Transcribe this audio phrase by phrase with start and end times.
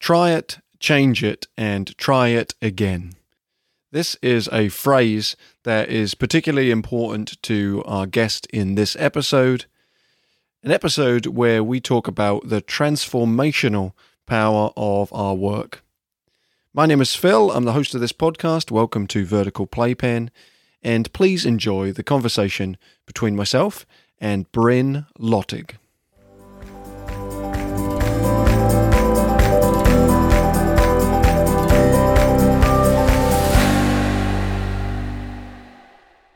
[0.00, 3.12] Try it, change it, and try it again.
[3.92, 9.66] This is a phrase that is particularly important to our guest in this episode,
[10.62, 13.92] an episode where we talk about the transformational
[14.26, 15.82] power of our work.
[16.72, 17.50] My name is Phil.
[17.50, 18.70] I'm the host of this podcast.
[18.70, 20.30] Welcome to Vertical Playpen.
[20.82, 23.84] And please enjoy the conversation between myself
[24.18, 25.72] and Bryn Lottig.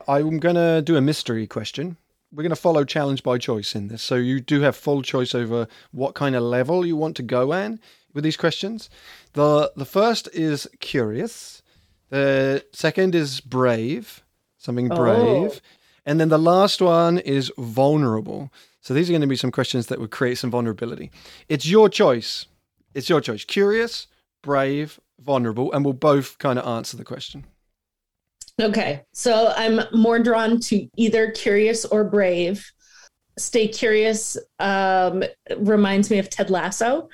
[0.07, 1.97] I'm going to do a mystery question.
[2.31, 4.01] We're going to follow challenge by choice in this.
[4.01, 7.53] So you do have full choice over what kind of level you want to go
[7.53, 7.79] in
[8.13, 8.89] with these questions.
[9.33, 11.61] The the first is curious.
[12.09, 14.23] The second is brave,
[14.57, 14.95] something oh.
[14.95, 15.51] brave.
[15.53, 15.59] Oh.
[16.05, 18.51] And then the last one is vulnerable.
[18.81, 21.09] So these are going to be some questions that would create some vulnerability.
[21.49, 22.45] It's your choice.
[22.93, 23.43] It's your choice.
[23.43, 24.07] Curious,
[24.43, 27.45] brave, vulnerable, and we'll both kind of answer the question.
[28.61, 29.03] Okay.
[29.11, 32.71] So I'm more drawn to either curious or brave.
[33.37, 35.23] Stay curious um,
[35.57, 37.09] reminds me of Ted Lasso,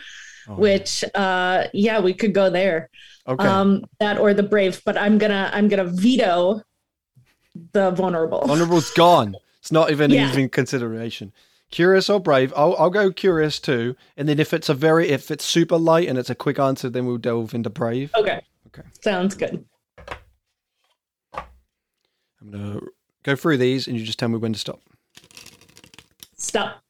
[0.48, 0.54] oh.
[0.54, 2.90] which uh, yeah, we could go there.
[3.28, 3.46] Okay.
[3.46, 6.62] Um, that or the brave, but I'm gonna I'm gonna veto
[7.74, 8.42] the vulnerable.
[8.46, 9.36] Vulnerable's gone.
[9.60, 10.30] It's not even yeah.
[10.30, 11.34] even consideration.
[11.72, 12.54] Curious or brave?
[12.56, 13.96] I'll I'll go curious too.
[14.18, 16.90] And then if it's a very if it's super light and it's a quick answer,
[16.90, 18.12] then we'll delve into brave.
[18.16, 18.42] Okay.
[18.68, 18.88] Okay.
[19.02, 19.66] Sounds good.
[22.42, 22.88] I'm going to
[23.24, 24.82] go through these and you just tell me when to stop.
[26.36, 26.82] Stop.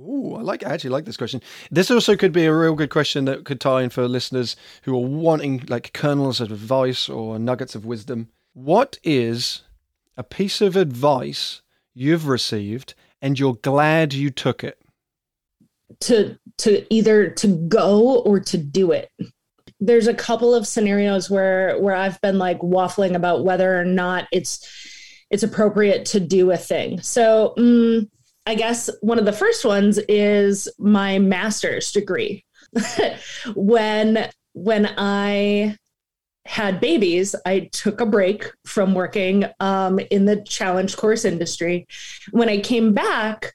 [0.00, 0.64] Ooh, I like.
[0.64, 1.40] I actually like this question.
[1.70, 4.94] This also could be a real good question that could tie in for listeners who
[4.94, 8.28] are wanting like kernels of advice or nuggets of wisdom.
[8.54, 9.62] What is
[10.16, 11.62] a piece of advice
[11.94, 14.80] you've received and you're glad you took it?
[16.00, 19.10] To to either to go or to do it
[19.84, 24.26] there's a couple of scenarios where where I've been like waffling about whether or not
[24.32, 24.66] it's
[25.30, 27.00] it's appropriate to do a thing.
[27.00, 28.08] So mm,
[28.46, 32.44] I guess one of the first ones is my master's degree.
[33.54, 35.76] when when I
[36.46, 41.86] had babies, I took a break from working um, in the challenge course industry.
[42.32, 43.52] When I came back,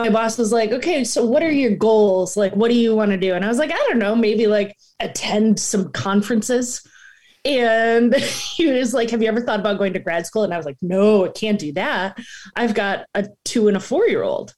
[0.00, 2.36] my boss was like, okay, so what are your goals?
[2.36, 3.34] Like, what do you want to do?
[3.34, 6.86] And I was like, I don't know, maybe like attend some conferences.
[7.44, 8.14] And
[8.56, 10.44] he was like, Have you ever thought about going to grad school?
[10.44, 12.18] And I was like, No, I can't do that.
[12.56, 14.54] I've got a two and a four year old.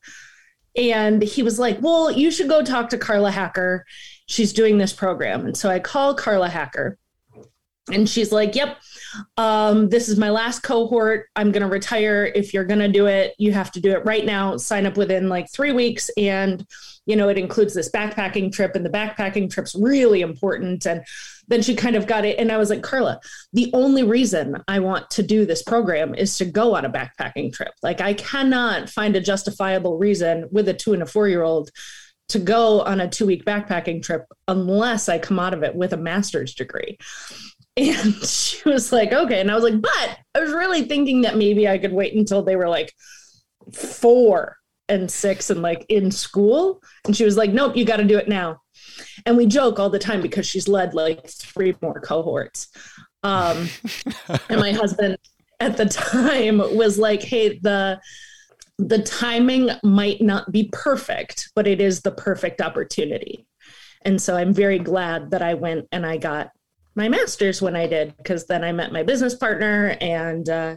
[0.76, 3.84] And he was like, Well, you should go talk to Carla Hacker.
[4.26, 5.46] She's doing this program.
[5.46, 6.98] And so I call Carla Hacker
[7.92, 8.78] and she's like, Yep,
[9.36, 11.26] um, this is my last cohort.
[11.36, 12.30] I'm going to retire.
[12.34, 14.56] If you're going to do it, you have to do it right now.
[14.56, 16.10] Sign up within like three weeks.
[16.16, 16.66] And,
[17.06, 20.86] you know, it includes this backpacking trip, and the backpacking trip's really important.
[20.86, 21.04] And
[21.48, 22.38] then she kind of got it.
[22.38, 23.20] And I was like, Carla,
[23.52, 27.52] the only reason I want to do this program is to go on a backpacking
[27.52, 27.72] trip.
[27.82, 31.70] Like, I cannot find a justifiable reason with a two and a four year old
[32.28, 35.92] to go on a two week backpacking trip unless I come out of it with
[35.92, 36.96] a master's degree.
[37.76, 39.40] And she was like, okay.
[39.40, 42.42] And I was like, but I was really thinking that maybe I could wait until
[42.42, 42.92] they were like
[43.72, 44.56] four
[44.88, 46.82] and six and like in school.
[47.04, 48.58] And she was like, nope, you got to do it now.
[49.24, 52.68] And we joke all the time because she's led like three more cohorts.
[53.22, 53.68] Um,
[54.48, 55.16] and my husband
[55.60, 58.00] at the time was like, hey, the,
[58.78, 63.46] the timing might not be perfect, but it is the perfect opportunity.
[64.04, 66.50] And so I'm very glad that I went and I got
[66.94, 70.76] my master's when I did, because then I met my business partner and uh,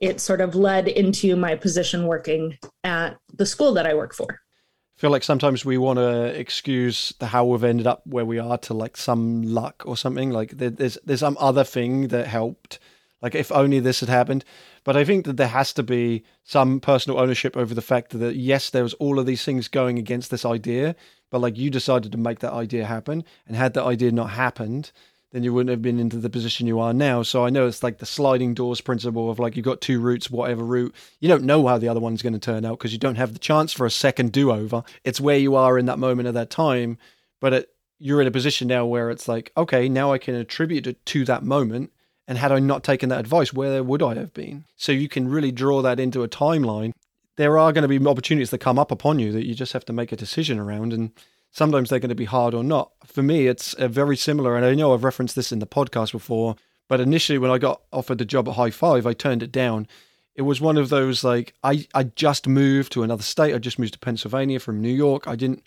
[0.00, 4.26] it sort of led into my position working at the school that I work for.
[4.30, 8.38] I feel like sometimes we want to excuse the how we've ended up where we
[8.38, 10.30] are to like some luck or something.
[10.30, 12.78] Like there's there's some other thing that helped.
[13.20, 14.44] Like if only this had happened.
[14.84, 18.36] But I think that there has to be some personal ownership over the fact that
[18.36, 20.94] yes, there was all of these things going against this idea,
[21.30, 24.92] but like you decided to make that idea happen, and had that idea not happened,
[25.32, 27.22] then you wouldn't have been into the position you are now.
[27.22, 30.30] So I know it's like the sliding doors principle of like you've got two routes,
[30.30, 30.94] whatever route.
[31.20, 33.32] You don't know how the other one's going to turn out because you don't have
[33.32, 34.84] the chance for a second do over.
[35.04, 36.98] It's where you are in that moment of that time.
[37.40, 40.86] But it, you're in a position now where it's like, okay, now I can attribute
[40.86, 41.92] it to that moment.
[42.28, 44.64] And had I not taken that advice, where would I have been?
[44.76, 46.92] So you can really draw that into a timeline.
[47.36, 49.84] There are going to be opportunities that come up upon you that you just have
[49.86, 50.92] to make a decision around.
[50.92, 51.12] And
[51.56, 52.92] sometimes they're going to be hard or not.
[53.06, 54.56] For me, it's uh, very similar.
[54.56, 56.54] And I know I've referenced this in the podcast before,
[56.86, 59.88] but initially when I got offered the job at High Five, I turned it down.
[60.34, 63.54] It was one of those like I, I just moved to another state.
[63.54, 65.26] I just moved to Pennsylvania from New York.
[65.26, 65.62] I didn't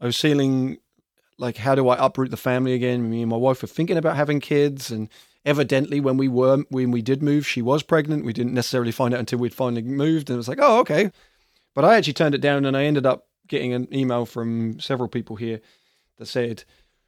[0.00, 0.78] I was feeling
[1.36, 3.10] like how do I uproot the family again?
[3.10, 5.10] Me and my wife were thinking about having kids, and
[5.44, 8.24] evidently when we were when we did move, she was pregnant.
[8.24, 11.12] We didn't necessarily find out until we'd finally moved, and it was like, oh, okay.
[11.74, 15.08] But I actually turned it down, and I ended up getting an email from several
[15.08, 15.60] people here
[16.18, 16.64] that said,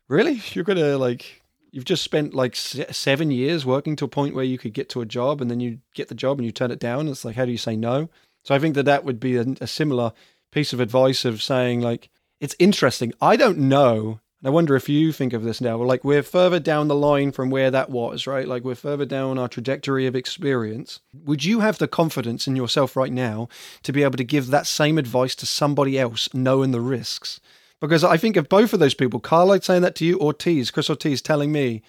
[0.08, 1.42] "Really, you're gonna like."
[1.72, 5.02] You've just spent like seven years working to a point where you could get to
[5.02, 7.06] a job, and then you get the job and you turn it down.
[7.06, 8.08] It's like, how do you say no?
[8.44, 10.12] So I think that that would be a, a similar
[10.52, 12.08] piece of advice of saying like,
[12.40, 13.12] it's interesting.
[13.20, 15.76] I don't know I wonder if you think of this now.
[15.78, 18.46] Like we're further down the line from where that was, right?
[18.46, 21.00] Like we're further down our trajectory of experience.
[21.24, 23.48] Would you have the confidence in yourself right now
[23.82, 27.40] to be able to give that same advice to somebody else, knowing the risks?
[27.80, 30.90] Because I think of both of those people, Carlite saying that to you, Ortiz, Chris
[30.90, 31.82] Ortiz telling me,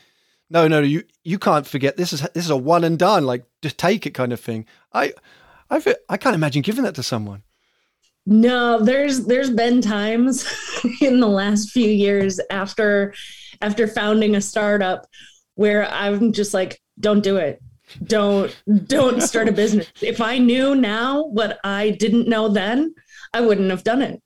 [0.50, 3.46] no, no, you you can't forget this is this is a one and done, like
[3.62, 4.66] just take it kind of thing.
[4.94, 5.14] I
[5.70, 7.44] I I can't imagine giving that to someone.
[8.30, 10.46] No, there's there's been times
[11.02, 13.14] in the last few years after
[13.62, 15.08] after founding a startup
[15.56, 17.62] where I'm just like, don't do it.
[18.04, 18.54] Don't
[18.86, 19.88] don't start a business.
[20.02, 22.94] If I knew now what I didn't know then,
[23.34, 24.22] I wouldn't have done it.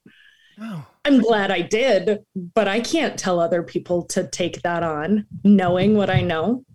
[0.59, 0.87] Oh.
[1.05, 5.95] I'm glad I did, but I can't tell other people to take that on knowing
[5.95, 6.65] what I know.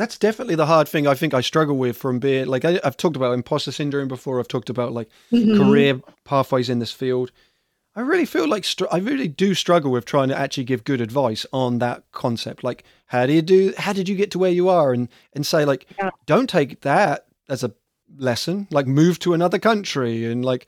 [0.00, 2.96] That's definitely the hard thing I think I struggle with from being like I, have
[2.96, 4.40] talked about imposter syndrome before.
[4.40, 5.62] I've talked about like mm-hmm.
[5.62, 7.30] career pathways in this field.
[7.94, 11.02] I really feel like str- I really do struggle with trying to actually give good
[11.02, 12.64] advice on that concept.
[12.64, 13.74] Like, how do you do?
[13.76, 14.94] How did you get to where you are?
[14.94, 16.08] And and say like, yeah.
[16.24, 17.70] don't take that as a
[18.16, 18.68] lesson.
[18.70, 20.66] Like, move to another country and like,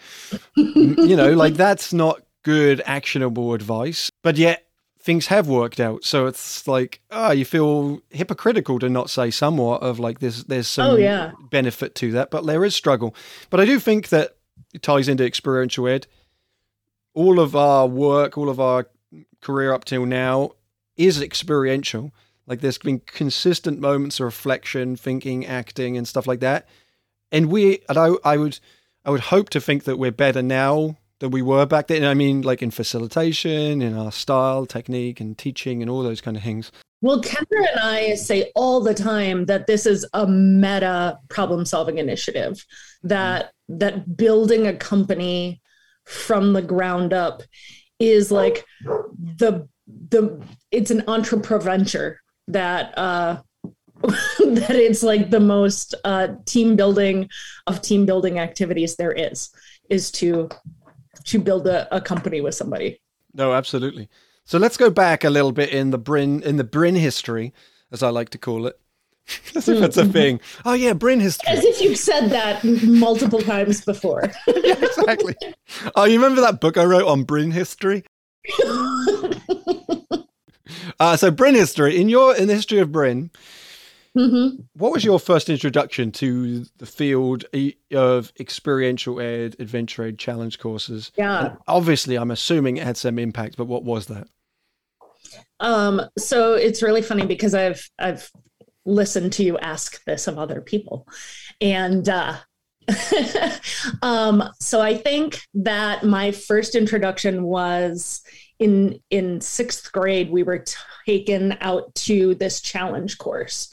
[0.56, 4.10] you know, like that's not good actionable advice.
[4.22, 4.66] But yet
[5.02, 6.04] things have worked out.
[6.04, 10.44] So it's like, ah, oh, you feel hypocritical to not say somewhat of like there's
[10.44, 11.32] there's some oh, yeah.
[11.50, 13.14] benefit to that, but there is struggle.
[13.50, 14.36] But I do think that
[14.72, 16.06] it ties into experiential ed.
[17.14, 18.86] All of our work, all of our
[19.40, 20.52] career up till now
[20.96, 22.12] is experiential.
[22.46, 26.66] Like there's been consistent moments of reflection, thinking, acting, and stuff like that.
[27.30, 28.58] And we, and I, I would,
[29.04, 32.04] I would hope to think that we're better now than we were back then.
[32.04, 36.36] I mean, like in facilitation, in our style, technique, and teaching, and all those kind
[36.36, 36.70] of things.
[37.00, 41.98] Well, Kendra and I say all the time that this is a meta problem solving
[41.98, 42.64] initiative,
[43.04, 45.62] that that building a company
[46.04, 47.42] from the ground up
[47.98, 49.66] is like the
[50.10, 52.18] the it's an entrepreneur
[52.48, 53.40] that uh
[54.02, 57.28] that it's like the most uh team building
[57.68, 59.50] of team building activities there is
[59.88, 60.48] is to
[61.24, 63.00] to build a, a company with somebody.
[63.34, 64.08] No, absolutely.
[64.44, 67.52] So let's go back a little bit in the Bryn in the Bryn history,
[67.90, 68.78] as I like to call it.
[69.54, 70.12] as if it's a mm-hmm.
[70.12, 70.40] thing.
[70.64, 71.48] Oh yeah, Bryn history.
[71.48, 74.24] As if you've said that multiple times before.
[74.46, 75.36] yeah, exactly.
[75.94, 78.04] Oh, you remember that book I wrote on Bryn history?
[80.98, 83.30] uh, so Bryn history in your in the history of Bryn,
[84.16, 84.62] Mm-hmm.
[84.74, 87.44] What was your first introduction to the field
[87.92, 91.12] of experiential ed, adventure ed, challenge courses?
[91.16, 91.46] Yeah.
[91.46, 94.28] And obviously, I'm assuming it had some impact, but what was that?
[95.60, 98.30] Um, so it's really funny because I've I've
[98.84, 101.06] listened to you ask this of other people,
[101.60, 102.36] and uh,
[104.02, 108.22] um, so I think that my first introduction was
[108.58, 110.30] in in sixth grade.
[110.30, 110.64] We were
[111.06, 113.70] taken out to this challenge course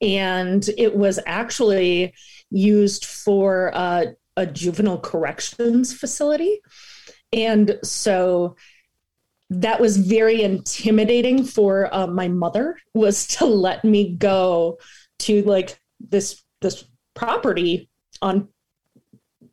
[0.00, 2.14] and it was actually
[2.50, 6.60] used for uh, a juvenile corrections facility.
[7.32, 8.56] And so
[9.50, 14.78] that was very intimidating for uh, my mother was to let me go
[15.20, 17.88] to like this this property
[18.22, 18.48] on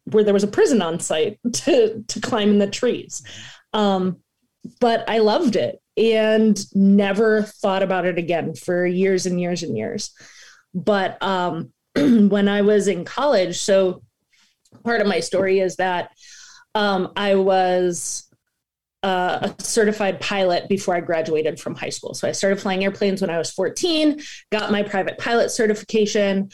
[0.05, 3.23] where there was a prison on site to to climb in the trees
[3.73, 4.17] um,
[4.79, 9.77] but i loved it and never thought about it again for years and years and
[9.77, 10.11] years
[10.75, 14.03] but um, when I was in college, so
[14.83, 16.11] part of my story is that
[16.75, 18.27] um, I was
[19.01, 22.13] uh, a certified pilot before I graduated from high school.
[22.13, 24.19] So I started flying airplanes when I was 14,
[24.51, 26.49] got my private pilot certification,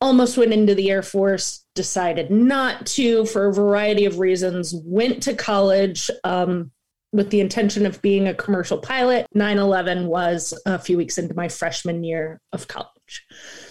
[0.00, 5.22] almost went into the Air Force, decided not to for a variety of reasons, went
[5.24, 6.10] to college.
[6.24, 6.70] Um,
[7.12, 9.26] with the intention of being a commercial pilot.
[9.32, 12.95] 9 11 was a few weeks into my freshman year of college.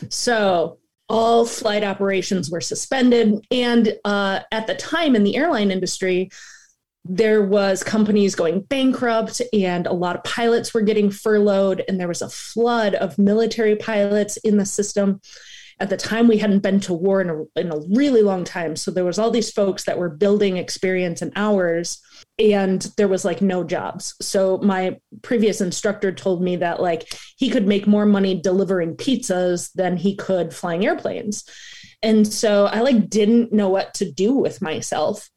[0.10, 3.46] So all flight operations were suspended.
[3.52, 6.30] And uh, at the time in the airline industry,
[7.08, 12.08] there was companies going bankrupt and a lot of pilots were getting furloughed and there
[12.08, 15.22] was a flood of military pilots in the system.
[15.80, 18.76] At the time we hadn't been to war in a, in a really long time.
[18.76, 22.02] So there was all these folks that were building experience and hours
[22.38, 24.16] and there was like no jobs.
[24.22, 29.72] So my previous instructor told me that like he could make more money delivering pizzas
[29.74, 31.50] than he could flying airplanes.
[32.04, 35.30] And so i like didn't know what to do with myself.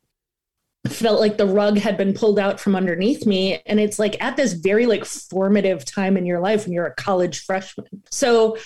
[0.88, 4.36] Felt like the rug had been pulled out from underneath me and it's like at
[4.36, 8.02] this very like formative time in your life when you're a college freshman.
[8.10, 8.56] So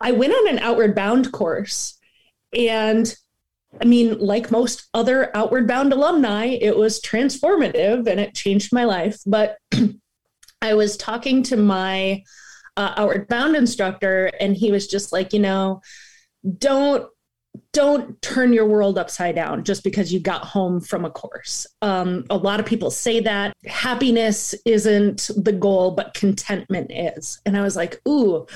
[0.00, 1.98] i went on an outward bound course
[2.56, 3.12] and
[3.80, 8.84] i mean like most other outward bound alumni it was transformative and it changed my
[8.84, 9.56] life but
[10.62, 12.22] i was talking to my
[12.76, 15.80] uh, outward bound instructor and he was just like you know
[16.58, 17.06] don't
[17.72, 21.66] don't turn your world upside down just because you got home from a course.
[21.80, 27.40] Um, a lot of people say that happiness isn't the goal, but contentment is.
[27.44, 28.46] And I was like, ooh,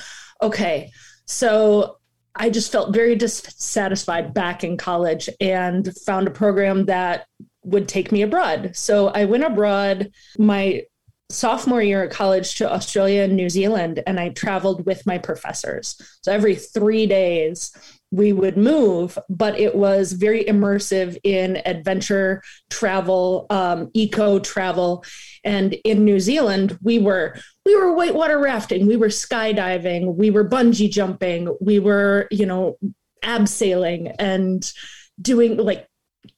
[0.42, 0.90] okay.
[1.26, 1.98] So
[2.36, 7.26] I just felt very dissatisfied back in college and found a program that
[7.64, 8.76] would take me abroad.
[8.76, 10.82] So I went abroad my
[11.28, 15.96] sophomore year at college to Australia and New Zealand, and I traveled with my professors.
[16.22, 17.72] So every three days,
[18.16, 25.04] we would move, but it was very immersive in adventure travel, um, eco travel.
[25.44, 30.48] And in New Zealand, we were we were whitewater rafting, we were skydiving, we were
[30.48, 32.78] bungee jumping, we were you know
[33.22, 34.72] abseiling and
[35.20, 35.86] doing like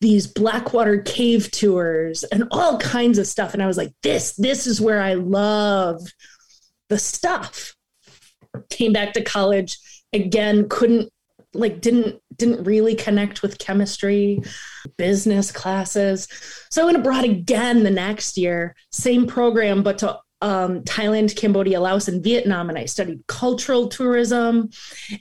[0.00, 3.54] these blackwater cave tours and all kinds of stuff.
[3.54, 6.00] And I was like, this this is where I love
[6.88, 7.76] the stuff.
[8.68, 9.78] Came back to college
[10.12, 11.10] again, couldn't
[11.58, 14.40] like didn't didn't really connect with chemistry
[14.96, 16.28] business classes.
[16.70, 21.80] So i went abroad again the next year same program but to um, thailand cambodia
[21.80, 24.70] laos and vietnam and i studied cultural tourism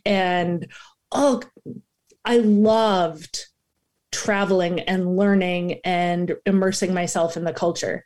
[0.05, 0.67] and
[1.11, 1.43] all
[2.23, 3.47] i loved
[4.11, 8.05] traveling and learning and immersing myself in the culture.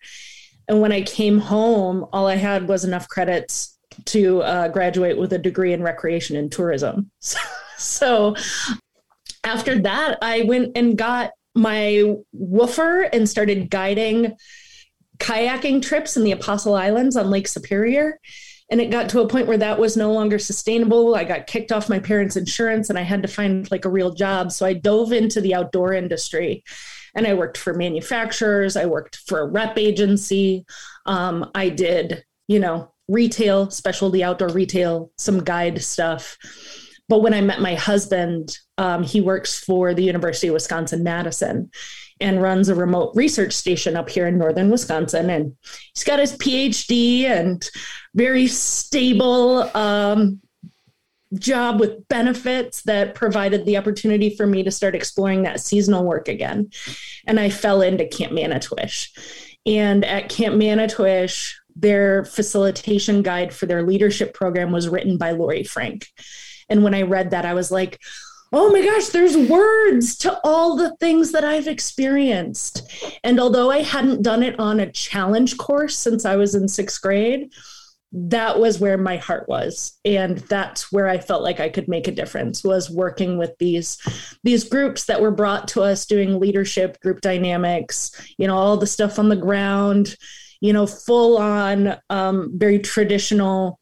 [0.68, 5.34] And when i came home all i had was enough credits to uh, graduate with
[5.34, 7.12] a degree in recreation and tourism
[7.78, 8.36] so
[9.44, 14.36] after that, I went and got my woofer and started guiding
[15.18, 18.20] kayaking trips in the Apostle Islands on Lake Superior.
[18.70, 21.14] And it got to a point where that was no longer sustainable.
[21.14, 24.14] I got kicked off my parents' insurance and I had to find like a real
[24.14, 24.52] job.
[24.52, 26.64] So I dove into the outdoor industry
[27.14, 28.78] and I worked for manufacturers.
[28.78, 30.66] I worked for a rep agency.
[31.06, 36.38] Um, I did, you know, retail, specialty outdoor retail, some guide stuff.
[37.10, 41.70] But when I met my husband, um, he works for the University of Wisconsin Madison
[42.22, 45.30] and runs a remote research station up here in northern Wisconsin.
[45.30, 45.58] And
[45.94, 47.68] he's got his PhD and
[48.14, 50.40] very stable um,
[51.34, 56.28] job with benefits that provided the opportunity for me to start exploring that seasonal work
[56.28, 56.70] again.
[57.26, 59.12] And I fell into Camp Manitowish.
[59.66, 65.64] And at Camp Manitowish, their facilitation guide for their leadership program was written by Laurie
[65.64, 66.08] Frank.
[66.70, 68.00] And when I read that, I was like,
[68.54, 72.92] oh my gosh, there's words to all the things that I've experienced.
[73.24, 77.02] And although I hadn't done it on a challenge course since I was in sixth
[77.02, 77.52] grade,
[78.14, 82.10] that was where my heart was and that's where i felt like i could make
[82.10, 83.98] a difference was working with these
[84.44, 88.86] these groups that were brought to us doing leadership group dynamics you know all the
[88.86, 90.18] stuff on the ground
[90.62, 93.80] you know full on um, very traditional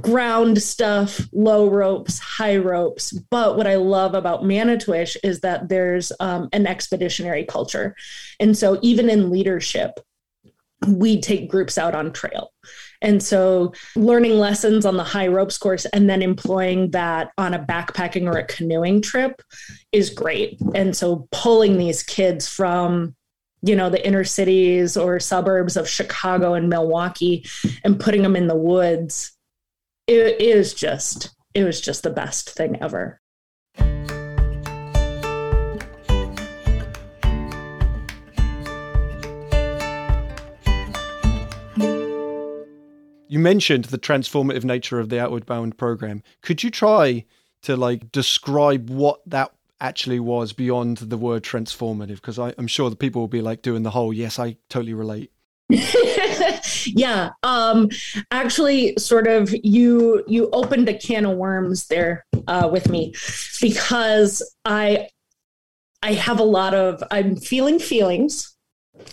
[0.00, 3.12] ground stuff, low ropes, high ropes.
[3.12, 7.96] But what I love about Manitowish is that there's um, an expeditionary culture.
[8.38, 9.98] And so even in leadership,
[10.86, 12.52] we take groups out on trail.
[13.02, 17.58] And so learning lessons on the high ropes course and then employing that on a
[17.58, 19.42] backpacking or a canoeing trip
[19.92, 20.58] is great.
[20.74, 23.14] And so pulling these kids from
[23.62, 27.44] you know the inner cities or suburbs of Chicago and Milwaukee
[27.84, 29.32] and putting them in the woods
[30.06, 33.20] it is just it was just the best thing ever.
[43.28, 46.24] You mentioned the transformative nature of the outward bound program.
[46.42, 47.24] Could you try
[47.62, 52.96] to like describe what that actually was beyond the word transformative because i'm sure the
[52.96, 55.32] people will be like doing the whole yes i totally relate.
[56.86, 57.90] Yeah um
[58.30, 63.14] actually sort of you you opened a can of worms there uh with me
[63.60, 65.08] because i
[66.02, 68.56] i have a lot of i'm feeling feelings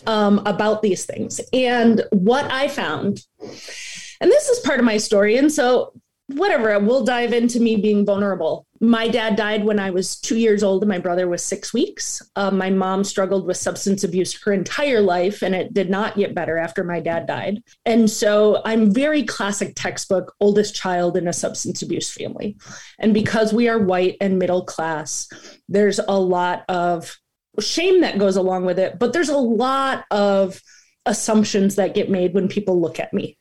[0.06, 1.42] um about these things.
[1.52, 5.94] And what i found and this is part of my story and so
[6.28, 8.66] whatever, we'll dive into me being vulnerable.
[8.80, 12.22] My dad died when I was two years old, and my brother was six weeks.
[12.36, 16.36] Uh, my mom struggled with substance abuse her entire life, and it did not get
[16.36, 17.64] better after my dad died.
[17.86, 22.58] And so I'm very classic textbook, oldest child in a substance abuse family.
[23.00, 25.30] And because we are white and middle class,
[25.70, 27.18] there's a lot of
[27.60, 30.62] shame that goes along with it, but there's a lot of
[31.06, 33.38] assumptions that get made when people look at me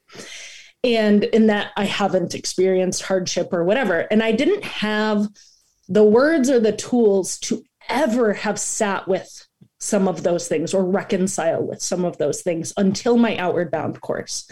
[0.87, 4.01] and in that I haven't experienced hardship or whatever.
[4.01, 5.27] And I didn't have
[5.89, 9.47] the words or the tools to ever have sat with
[9.79, 14.01] some of those things or reconcile with some of those things until my outward bound
[14.01, 14.49] course.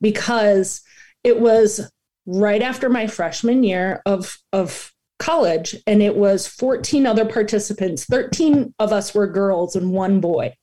[0.00, 0.80] Because
[1.24, 1.90] it was
[2.24, 8.04] right after my freshman year of of college and it was 14 other participants.
[8.04, 10.54] 13 of us were girls and one boy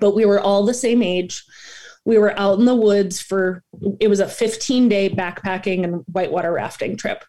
[0.00, 1.44] but we were all the same age
[2.06, 3.62] we were out in the woods for
[4.00, 7.24] it was a 15 day backpacking and whitewater rafting trip.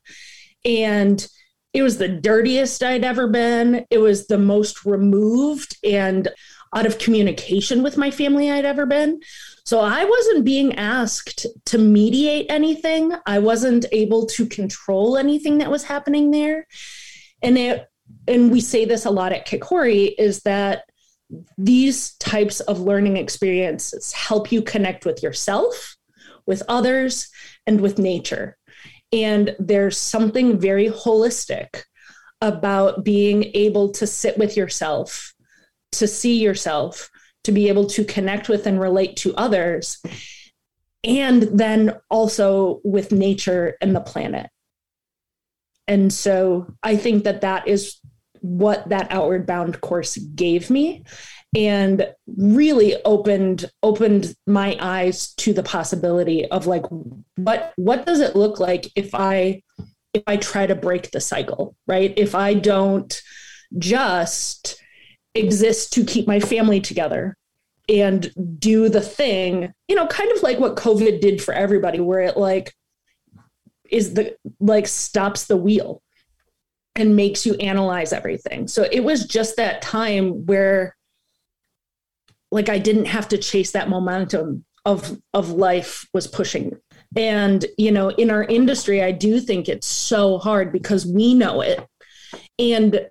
[0.63, 1.27] And
[1.73, 3.85] it was the dirtiest i'd ever been.
[3.89, 6.29] It was the most removed and
[6.75, 9.19] out of communication with my family i'd ever been.
[9.65, 13.13] So i wasn't being asked to mediate anything.
[13.25, 16.67] I wasn't able to control anything that was happening there.
[17.41, 17.87] And it
[18.27, 20.83] and we say this a lot at kikori is that
[21.57, 25.97] these types of learning experiences help you connect with yourself,
[26.45, 27.29] with others,
[27.65, 28.57] and with nature.
[29.11, 31.83] And there's something very holistic
[32.41, 35.33] about being able to sit with yourself,
[35.93, 37.09] to see yourself,
[37.43, 40.01] to be able to connect with and relate to others,
[41.03, 44.49] and then also with nature and the planet.
[45.87, 47.97] And so I think that that is
[48.47, 51.03] what that outward bound course gave me
[51.55, 56.85] and really opened opened my eyes to the possibility of like
[57.35, 59.61] what what does it look like if i
[60.13, 62.13] if i try to break the cycle right?
[62.15, 63.21] If i don't
[63.77, 64.81] just
[65.35, 67.35] exist to keep my family together
[67.89, 72.21] and do the thing you know kind of like what covid did for everybody where
[72.21, 72.73] it like
[73.89, 76.01] is the like stops the wheel
[76.97, 78.67] and makes you analyze everything.
[78.67, 80.95] So it was just that time where
[82.51, 86.77] like I didn't have to chase that momentum of of life was pushing.
[87.15, 91.61] And you know, in our industry I do think it's so hard because we know
[91.61, 91.85] it.
[92.59, 93.07] And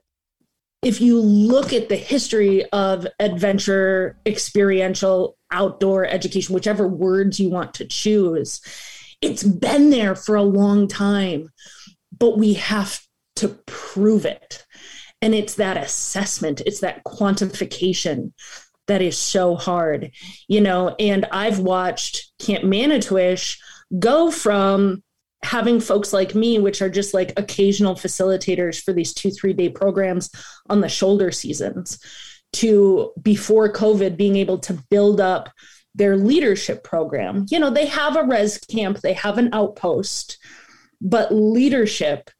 [0.83, 7.75] if you look at the history of adventure, experiential, outdoor education, whichever words you want
[7.75, 8.61] to choose,
[9.20, 11.51] it's been there for a long time.
[12.18, 13.05] But we have
[13.37, 14.64] to prove it.
[15.22, 18.33] And it's that assessment, it's that quantification
[18.87, 20.12] that is so hard,
[20.49, 20.94] you know.
[20.99, 23.59] And I've watched Camp Manitowish
[23.99, 25.03] go from
[25.42, 29.68] having folks like me, which are just like occasional facilitators for these two, three day
[29.68, 30.31] programs
[30.68, 31.99] on the shoulder seasons,
[32.55, 35.51] to before COVID being able to build up
[35.94, 37.46] their leadership program.
[37.49, 40.38] You know, they have a res camp, they have an outpost,
[41.01, 42.31] but leadership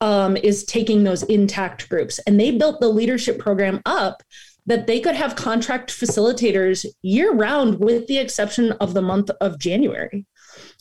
[0.00, 2.18] um, is taking those intact groups.
[2.26, 4.22] And they built the leadership program up
[4.66, 9.58] that they could have contract facilitators year round, with the exception of the month of
[9.58, 10.26] January.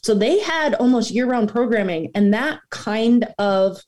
[0.02, 2.12] So they had almost year round programming.
[2.16, 3.80] And that kind of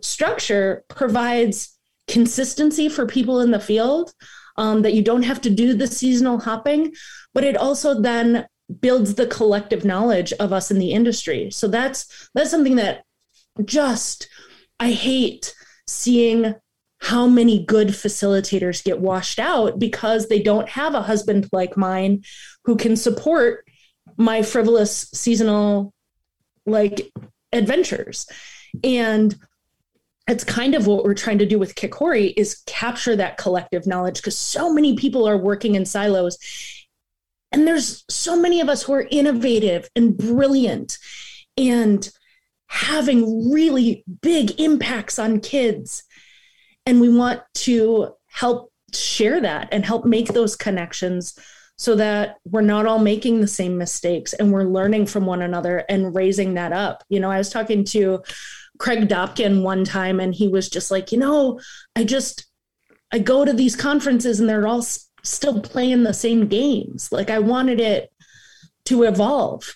[0.00, 1.76] structure provides
[2.06, 4.12] consistency for people in the field
[4.56, 6.92] um, that you don't have to do the seasonal hopping,
[7.34, 8.46] but it also then
[8.80, 11.50] builds the collective knowledge of us in the industry.
[11.50, 13.04] So that's that's something that
[13.66, 14.28] just
[14.78, 15.54] I hate
[15.86, 16.54] seeing
[17.00, 22.22] how many good facilitators get washed out because they don't have a husband like mine
[22.64, 23.66] who can support
[24.16, 25.94] my frivolous seasonal
[26.66, 27.10] like
[27.52, 28.26] adventures.
[28.84, 29.34] And
[30.28, 34.16] it's kind of what we're trying to do with kikori is capture that collective knowledge
[34.16, 36.38] because so many people are working in silos.
[37.50, 40.98] And there's so many of us who are innovative and brilliant
[41.56, 42.08] and
[42.70, 46.04] having really big impacts on kids.
[46.86, 51.36] And we want to help share that and help make those connections
[51.76, 55.78] so that we're not all making the same mistakes and we're learning from one another
[55.88, 57.02] and raising that up.
[57.08, 58.22] You know, I was talking to
[58.78, 61.58] Craig Dobkin one time and he was just like, you know,
[61.96, 62.46] I just,
[63.12, 64.86] I go to these conferences and they're all
[65.24, 67.10] still playing the same games.
[67.10, 68.12] Like I wanted it
[68.84, 69.74] to evolve.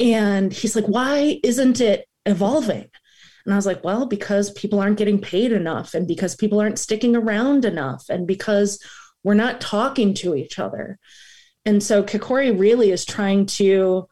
[0.00, 2.88] And he's like, why isn't it evolving.
[3.44, 6.78] And I was like, well, because people aren't getting paid enough and because people aren't
[6.78, 8.82] sticking around enough and because
[9.22, 10.98] we're not talking to each other.
[11.66, 14.08] And so Kikori really is trying to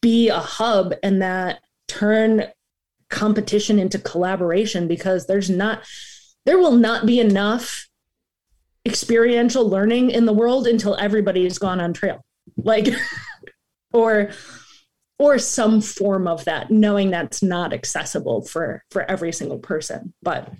[0.00, 2.44] be a hub and that turn
[3.08, 5.82] competition into collaboration because there's not
[6.46, 7.88] there will not be enough
[8.86, 12.24] experiential learning in the world until everybody's gone on trail
[12.56, 12.88] like
[13.92, 14.30] or
[15.20, 20.14] or some form of that knowing that's not accessible for for every single person.
[20.22, 20.50] But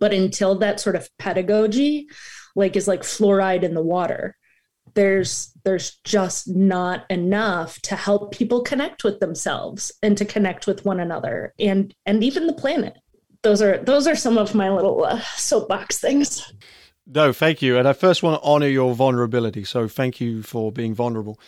[0.00, 2.08] but until that sort of pedagogy
[2.56, 4.36] like is like fluoride in the water
[4.94, 10.84] there's there's just not enough to help people connect with themselves and to connect with
[10.84, 12.94] one another and and even the planet.
[13.42, 16.52] Those are those are some of my little uh, soapbox things.
[17.06, 17.78] No thank you.
[17.78, 19.64] And i first want to honor your vulnerability.
[19.64, 21.38] So thank you for being vulnerable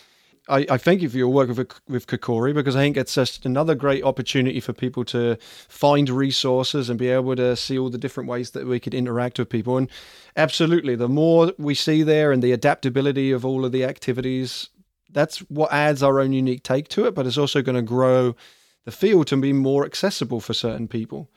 [0.48, 3.46] I, I, thank you for your work with with Kikori because I think it's just
[3.46, 7.98] another great opportunity for people to find resources and be able to see all the
[7.98, 9.78] different ways that we could interact with people.
[9.78, 9.90] And
[10.36, 14.68] absolutely, the more we see there and the adaptability of all of the activities,
[15.10, 17.14] that's what adds our own unique take to it.
[17.14, 18.36] But it's also going to grow
[18.84, 21.30] the field to be more accessible for certain people.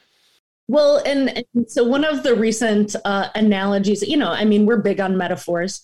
[0.68, 4.82] Well, and, and so one of the recent uh, analogies, you know, I mean, we're
[4.82, 5.82] big on metaphors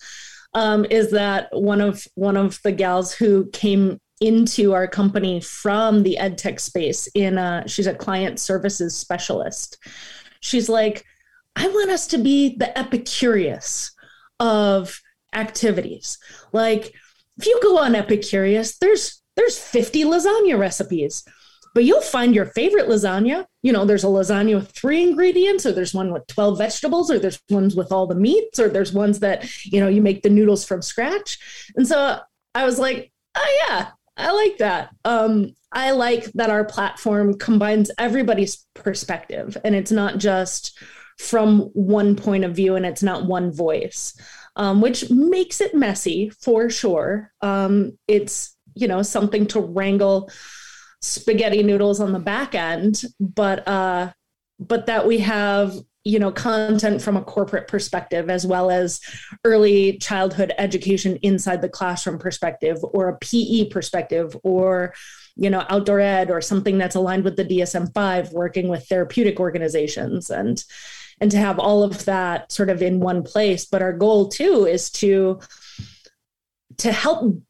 [0.54, 6.02] um, is that one of one of the gals who came into our company from
[6.02, 9.78] the ed tech space in a, she's a client services specialist.
[10.40, 11.04] She's like
[11.56, 13.90] i want us to be the epicurious
[14.40, 15.00] of
[15.32, 16.18] activities.
[16.52, 16.92] Like
[17.38, 21.24] if you go on epicurious there's there's 50 lasagna recipes
[21.74, 23.46] but you'll find your favorite lasagna.
[23.62, 27.18] You know, there's a lasagna with three ingredients, or there's one with 12 vegetables, or
[27.18, 30.30] there's ones with all the meats, or there's ones that, you know, you make the
[30.30, 31.38] noodles from scratch.
[31.76, 32.20] And so
[32.54, 34.90] I was like, oh, yeah, I like that.
[35.04, 40.78] Um, I like that our platform combines everybody's perspective and it's not just
[41.18, 44.14] from one point of view and it's not one voice,
[44.56, 47.32] um, which makes it messy for sure.
[47.40, 50.30] Um, it's, you know, something to wrangle
[51.04, 54.12] spaghetti noodles on the back end, but uh,
[54.58, 59.00] but that we have you know content from a corporate perspective as well as
[59.44, 64.94] early childhood education inside the classroom perspective or a PE perspective or
[65.36, 70.30] you know outdoor ed or something that's aligned with the DSM-5 working with therapeutic organizations
[70.30, 70.64] and
[71.20, 73.64] and to have all of that sort of in one place.
[73.64, 75.40] But our goal too is to
[76.78, 77.40] to help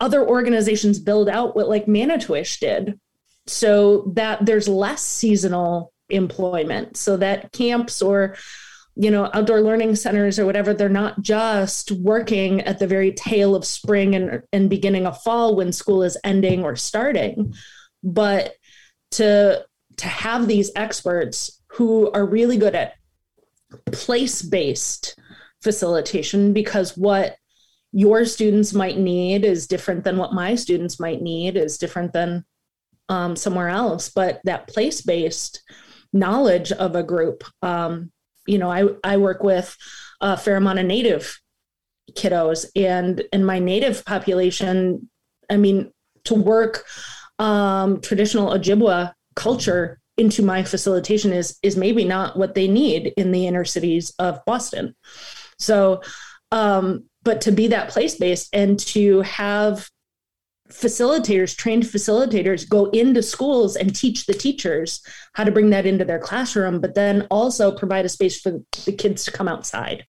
[0.00, 2.98] other organizations build out what like Manitowish did.
[3.46, 6.96] So that there's less seasonal employment.
[6.96, 8.36] So that camps or
[8.96, 13.54] you know outdoor learning centers or whatever they're not just working at the very tail
[13.54, 17.54] of spring and, and beginning of fall when school is ending or starting
[18.02, 18.54] but
[19.12, 19.64] to
[19.96, 22.94] to have these experts who are really good at
[23.92, 25.18] place based
[25.62, 27.36] facilitation because what
[27.92, 32.44] your students might need is different than what my students might need is different than
[33.08, 34.08] um, somewhere else.
[34.08, 35.62] But that place based
[36.12, 38.10] knowledge of a group um,
[38.46, 39.76] you know I, I work with
[40.20, 41.40] a fair amount of native
[42.12, 45.08] kiddos and in my native population
[45.48, 45.92] i mean
[46.24, 46.84] to work
[47.38, 53.32] um, traditional ojibwa culture into my facilitation is is maybe not what they need in
[53.32, 54.94] the inner cities of boston.
[55.58, 56.02] So
[56.52, 59.88] um, but to be that place based and to have
[60.70, 65.02] facilitators trained facilitators go into schools and teach the teachers
[65.34, 68.92] how to bring that into their classroom but then also provide a space for the
[68.92, 70.06] kids to come outside.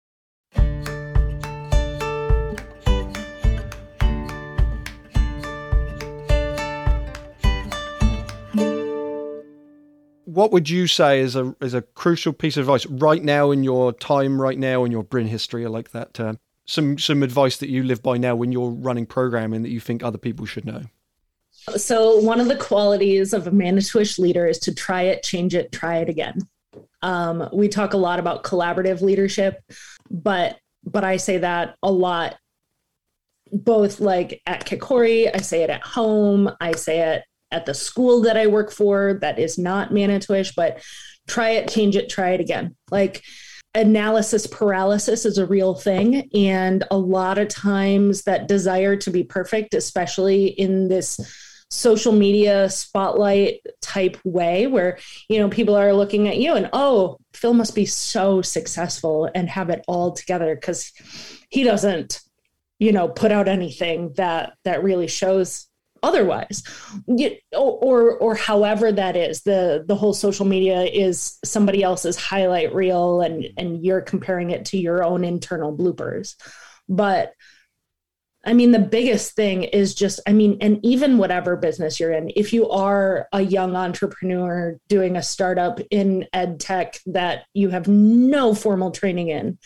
[10.25, 13.63] What would you say is a is a crucial piece of advice right now in
[13.63, 17.57] your time right now in your Bryn history I like that term some some advice
[17.57, 20.65] that you live by now when you're running programming that you think other people should
[20.65, 20.83] know?
[21.75, 25.71] So one of the qualities of a Manitowish leader is to try it, change it,
[25.71, 26.39] try it again.
[27.01, 29.61] Um, we talk a lot about collaborative leadership,
[30.09, 32.37] but but I say that a lot,
[33.51, 38.21] both like at Kikori, I say it at home, I say it at the school
[38.21, 40.81] that I work for that is not Manitowish, but
[41.27, 42.75] try it, change it, try it again.
[42.91, 43.23] Like
[43.75, 46.29] analysis paralysis is a real thing.
[46.33, 51.19] And a lot of times that desire to be perfect, especially in this
[51.69, 57.17] social media spotlight type way where you know people are looking at you and oh
[57.33, 60.93] phil must be so successful and have it all together because
[61.49, 62.21] he doesn't
[62.79, 65.67] you know put out anything that that really shows
[66.03, 66.63] otherwise
[67.53, 73.21] or, or however that is the the whole social media is somebody else's highlight reel
[73.21, 76.35] and and you're comparing it to your own internal bloopers
[76.89, 77.33] but
[78.47, 82.31] I mean, the biggest thing is just, I mean, and even whatever business you're in,
[82.33, 87.89] if you are a young entrepreneur doing a startup in ed tech that you have
[87.89, 89.57] no formal training in,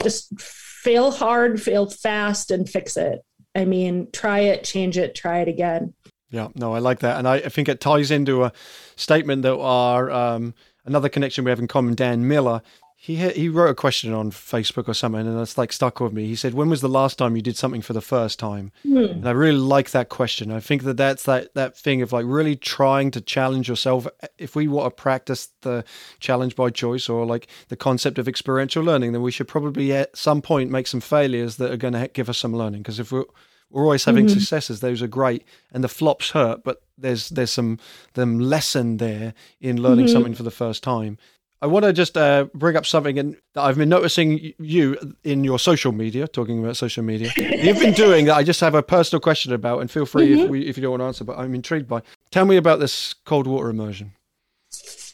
[0.00, 3.20] just fail hard, fail fast, and fix it.
[3.54, 5.94] I mean, try it, change it, try it again.
[6.30, 7.18] Yeah, no, I like that.
[7.18, 8.52] And I, I think it ties into a
[8.96, 12.62] statement that our um, another connection we have in common, Dan Miller,
[13.04, 16.26] he he wrote a question on Facebook or something, and it's like stuck with me.
[16.26, 19.10] He said, "When was the last time you did something for the first time?" Mm.
[19.10, 20.50] And I really like that question.
[20.50, 24.06] I think that that's that that thing of like really trying to challenge yourself.
[24.38, 25.84] If we want to practice the
[26.18, 30.16] challenge by choice or like the concept of experiential learning, then we should probably at
[30.16, 32.80] some point make some failures that are going to give us some learning.
[32.80, 33.26] Because if we're
[33.68, 34.38] we're always having mm-hmm.
[34.38, 37.78] successes; those are great, and the flops hurt, but there's there's some
[38.14, 40.14] them lesson there in learning mm-hmm.
[40.14, 41.18] something for the first time.
[41.64, 45.44] I want to just uh, bring up something in, that I've been noticing you in
[45.44, 47.30] your social media, talking about social media.
[47.36, 48.34] You've been doing that.
[48.34, 50.40] I just have a personal question about, and feel free mm-hmm.
[50.40, 52.02] if, we, if you don't want to answer, but I'm intrigued by.
[52.30, 54.12] Tell me about this cold water immersion.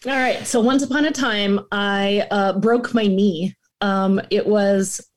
[0.06, 0.44] All right.
[0.44, 3.54] So once upon a time, I uh, broke my knee.
[3.80, 5.08] Um, it was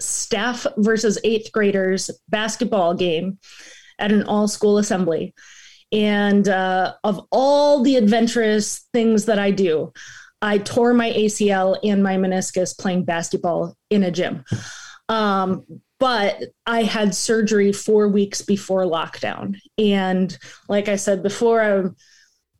[0.00, 3.38] staff versus eighth graders basketball game
[3.98, 5.34] at an all school assembly.
[5.92, 9.92] And uh, of all the adventurous things that I do,
[10.42, 14.44] I tore my ACL and my meniscus playing basketball in a gym.
[15.08, 15.64] Um,
[16.00, 19.56] but I had surgery four weeks before lockdown.
[19.78, 20.36] And
[20.68, 21.96] like I said before, I'm,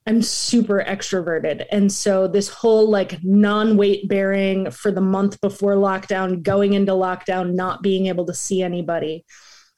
[0.06, 1.64] I'm super extroverted.
[1.72, 6.92] And so this whole like non weight bearing for the month before lockdown, going into
[6.92, 9.24] lockdown, not being able to see anybody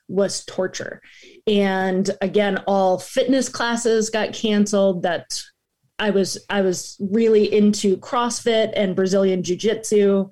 [0.08, 1.00] was torture.
[1.46, 5.04] And again, all fitness classes got canceled.
[5.04, 5.42] That
[5.98, 10.28] I was I was really into CrossFit and Brazilian Jiu Jitsu,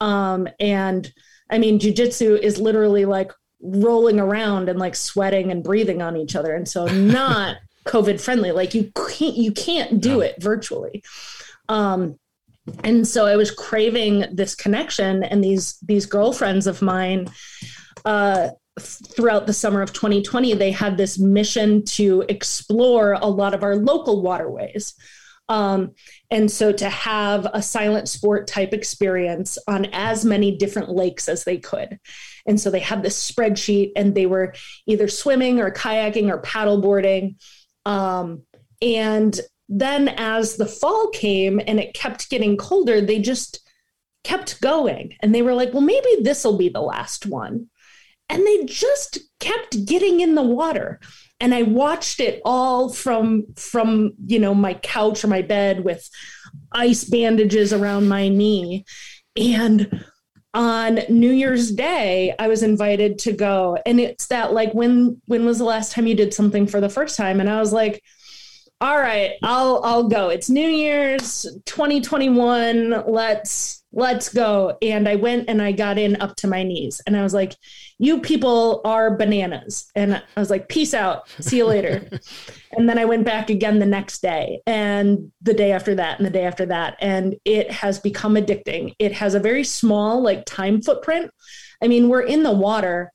[0.00, 1.12] um, and
[1.50, 6.16] I mean Jiu Jitsu is literally like rolling around and like sweating and breathing on
[6.16, 7.56] each other, and so not
[7.86, 8.52] COVID friendly.
[8.52, 11.02] Like you can't you can't do it virtually.
[11.68, 12.18] Um,
[12.82, 17.28] and so I was craving this connection, and these these girlfriends of mine.
[18.04, 23.62] Uh, throughout the summer of 2020, they had this mission to explore a lot of
[23.62, 24.94] our local waterways.
[25.48, 25.92] Um,
[26.30, 31.44] and so to have a silent sport type experience on as many different lakes as
[31.44, 32.00] they could.
[32.46, 34.54] And so they had this spreadsheet and they were
[34.86, 37.36] either swimming or kayaking or paddleboarding.
[37.84, 38.42] Um,
[38.82, 43.60] and then as the fall came and it kept getting colder, they just
[44.24, 45.16] kept going.
[45.20, 47.68] And they were like, well, maybe this will be the last one
[48.28, 51.00] and they just kept getting in the water.
[51.38, 56.08] And i watched it all from from you know my couch or my bed with
[56.72, 58.84] ice bandages around my knee.
[59.36, 60.04] And
[60.54, 63.76] on new year's day i was invited to go.
[63.84, 66.88] And it's that like when when was the last time you did something for the
[66.88, 67.40] first time?
[67.40, 68.02] And i was like
[68.80, 74.76] all right i'll i'll go it's new year's 2021 let's let's go.
[74.82, 77.54] And I went and I got in up to my knees and I was like,
[77.98, 79.90] you people are bananas.
[79.94, 81.28] And I was like, peace out.
[81.40, 82.06] See you later.
[82.72, 86.26] and then I went back again the next day and the day after that and
[86.26, 86.98] the day after that.
[87.00, 88.94] And it has become addicting.
[88.98, 91.30] It has a very small, like, time footprint.
[91.82, 93.10] I mean, we're in the water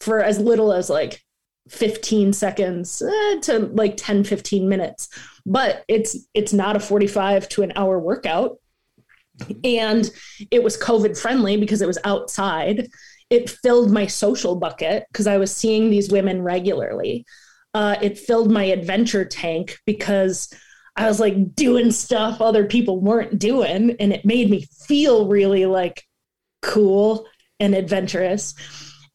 [0.00, 1.22] for as little as like
[1.68, 5.08] 15 seconds eh, to like 10 15 minutes
[5.44, 8.58] but it's it's not a 45 to an hour workout
[9.64, 10.10] and
[10.50, 12.88] it was COVID friendly because it was outside.
[13.30, 17.26] It filled my social bucket because I was seeing these women regularly.
[17.74, 20.48] Uh, it filled my adventure tank because
[20.96, 23.96] I was like doing stuff other people weren't doing.
[24.00, 26.04] And it made me feel really like
[26.62, 27.26] cool
[27.60, 28.54] and adventurous.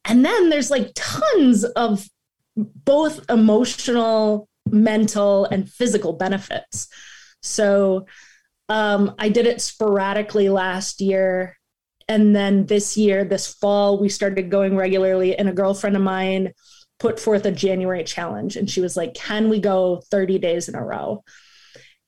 [0.05, 2.07] And then there's like tons of
[2.55, 6.87] both emotional, mental, and physical benefits.
[7.41, 8.05] So,
[8.69, 11.57] um, I did it sporadically last year.
[12.07, 15.37] And then this year, this fall, we started going regularly.
[15.37, 16.53] And a girlfriend of mine
[16.99, 18.55] put forth a January challenge.
[18.55, 21.23] And she was like, Can we go 30 days in a row?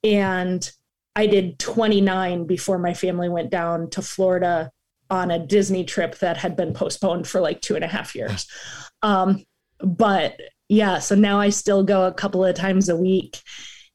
[0.04, 0.70] And
[1.16, 4.72] I did 29 before my family went down to Florida
[5.10, 8.48] on a Disney trip that had been postponed for like two and a half years.
[9.02, 9.44] Um,
[9.80, 13.42] but yeah, so now I still go a couple of times a week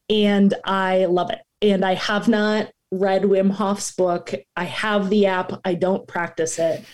[0.08, 4.34] and I love it and I have not read Wim Hof's book.
[4.56, 6.84] I have the app, I don't practice it,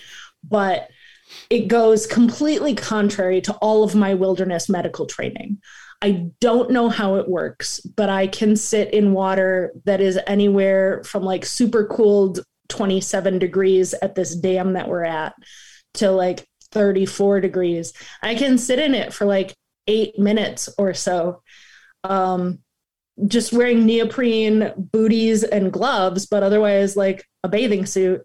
[0.42, 0.88] but
[1.50, 5.58] it goes completely contrary to all of my wilderness medical training.
[6.02, 11.02] I don't know how it works, but I can sit in water that is anywhere
[11.04, 15.34] from like super cooled 27 degrees at this dam that we're at
[15.94, 16.44] to like
[16.74, 17.92] 34 degrees.
[18.22, 19.54] I can sit in it for like
[19.86, 21.42] eight minutes or so.
[22.02, 22.58] Um,
[23.26, 28.22] just wearing neoprene booties and gloves, but otherwise like a bathing suit.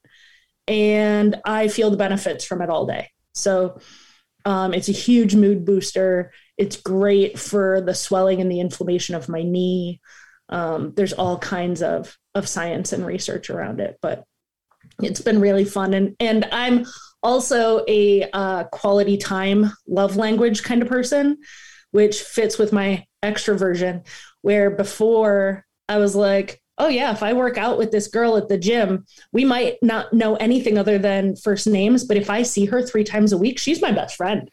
[0.68, 3.10] And I feel the benefits from it all day.
[3.34, 3.80] So
[4.46, 6.32] um, it's a huge mood booster.
[6.58, 10.02] It's great for the swelling and the inflammation of my knee.
[10.50, 14.24] Um, there's all kinds of of science and research around it, but
[15.02, 15.94] it's been really fun.
[15.94, 16.86] And and I'm
[17.22, 21.38] also a uh, quality time love language kind of person,
[21.92, 24.06] which fits with my extroversion.
[24.42, 28.48] Where before I was like, oh yeah, if I work out with this girl at
[28.48, 32.66] the gym, we might not know anything other than first names, but if I see
[32.66, 34.50] her three times a week, she's my best friend.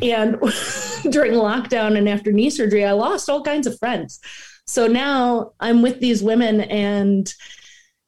[0.00, 0.34] and
[1.10, 4.20] during lockdown and after knee surgery, I lost all kinds of friends.
[4.68, 7.32] So now I'm with these women and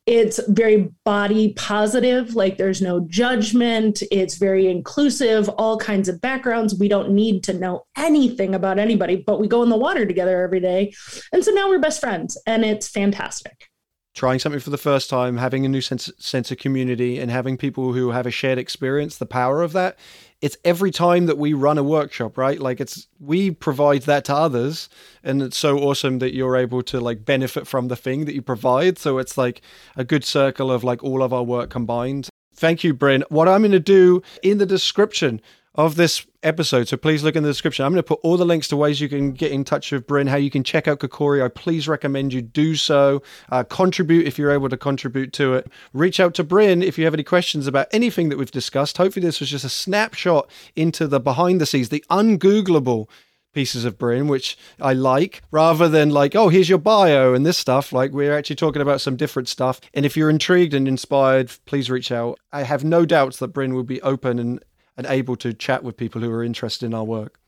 [0.09, 6.75] it's very body positive like there's no judgment it's very inclusive all kinds of backgrounds.
[6.75, 10.42] We don't need to know anything about anybody but we go in the water together
[10.42, 10.94] every day.
[11.31, 13.68] And so now we're best friends and it's fantastic.
[14.14, 17.59] Trying something for the first time having a new sense, sense of community and having
[17.59, 19.99] people who have a shared experience the power of that
[20.40, 22.61] it's every time that we run a workshop, right?
[22.61, 24.88] Like it's we provide that to others,
[25.24, 28.42] and it's so awesome that you're able to like benefit from the thing that you
[28.42, 28.98] provide.
[28.98, 29.62] So it's like
[29.96, 32.29] a good circle of like all of our work combined.
[32.55, 33.24] Thank you, Bryn.
[33.29, 35.40] What I'm going to do in the description
[35.79, 36.88] of this episode.
[36.88, 37.85] So please look in the description.
[37.85, 40.09] I'm going to put all the links to ways you can get in touch with
[40.09, 41.41] Bryn, how you can check out Kikori.
[41.41, 43.23] I please recommend you do so.
[43.49, 45.71] Uh, contribute if you're able to contribute to it.
[45.93, 48.99] Reach out to Bryn if you have any questions about anything that we've discussed.
[48.99, 53.09] Hopefully, this was just a snapshot into the behind the scenes, the ungoogleable
[53.55, 57.57] pieces of Bryn, which I like, rather than like, oh, here's your bio and this
[57.57, 57.93] stuff.
[57.93, 59.81] Like, we're actually talking about some different stuff.
[59.95, 62.38] And if you're intrigued and inspired, please reach out.
[62.53, 64.62] I have no doubts that Bryn will be open and
[64.98, 67.38] and able to chat with people who are interested in our work.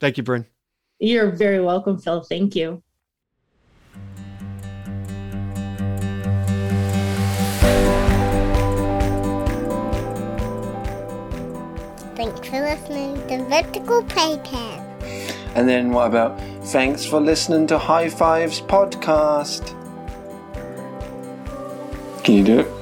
[0.00, 0.44] Thank you, Bryn.
[0.98, 2.20] You're very welcome, Phil.
[2.22, 2.82] Thank you.
[12.16, 14.80] Thanks for listening to Vertical Playpen.
[15.54, 19.74] And then what about thanks for listening to High Fives podcast?
[22.24, 22.77] Can you do it?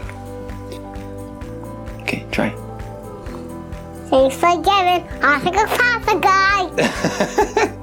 [4.16, 5.07] Thanks for giving.
[5.40, 7.72] Think a papa guy.